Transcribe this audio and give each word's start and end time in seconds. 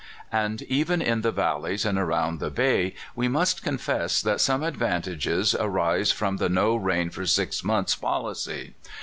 And 0.31 0.63
even 0.63 0.99
in 0.99 1.21
the 1.21 1.31
valleys 1.31 1.85
and 1.85 1.95
around 1.99 2.39
the 2.39 2.49
bay, 2.49 2.95
we 3.15 3.27
must 3.27 3.61
confess 3.61 4.19
that 4.19 4.41
some 4.41 4.61
advan 4.61 5.03
tages 5.03 5.53
arise 5.53 6.11
from 6.11 6.37
the 6.37 6.49
no 6.49 6.75
rain 6.75 7.11
for 7.11 7.27
six 7.27 7.63
months 7.63 7.95
policy. 7.95 8.73